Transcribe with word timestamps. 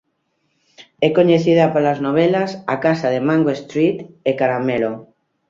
É 1.07 1.09
coñecida 1.17 1.71
polas 1.73 1.99
novelas 2.05 2.49
"A 2.73 2.75
casa 2.85 3.07
de 3.13 3.19
Mango 3.27 3.51
Street" 3.61 3.97
e 4.29 4.31
"Caramelo". 4.39 4.93